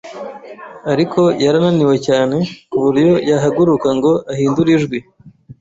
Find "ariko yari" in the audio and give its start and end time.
0.91-1.57